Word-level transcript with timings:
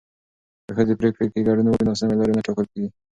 که 0.65 0.71
ښځې 0.77 0.93
پرېکړو 0.99 1.25
کې 1.31 1.45
ګډون 1.47 1.65
وکړي، 1.67 1.85
ناسمې 1.89 2.15
لارې 2.19 2.33
نه 2.37 2.41
ټاکل 2.45 2.65
کېږي. 2.71 2.89